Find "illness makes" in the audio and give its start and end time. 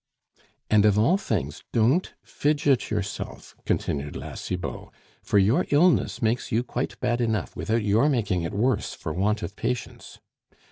5.69-6.51